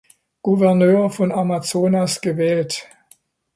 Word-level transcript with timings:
Gouverneur 0.41 1.11
von 1.11 1.31
Amazonas 1.31 2.21
gewählt. 2.21 2.89